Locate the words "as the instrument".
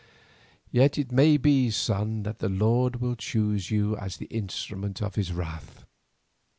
3.97-4.99